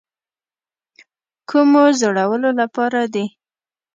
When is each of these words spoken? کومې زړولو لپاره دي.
کومې 1.49 1.83
زړولو 1.99 2.49
لپاره 2.61 3.01
دي. 3.13 3.25